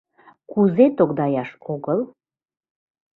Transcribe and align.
—Кузе 0.51 0.85
тогдаяш 0.97 1.49
огыл? 1.73 1.99